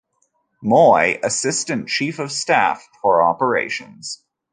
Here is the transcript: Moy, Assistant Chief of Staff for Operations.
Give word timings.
Moy, 0.63 1.19
Assistant 1.23 1.87
Chief 1.87 2.17
of 2.17 2.31
Staff 2.31 2.89
for 3.03 3.21
Operations. 3.21 4.25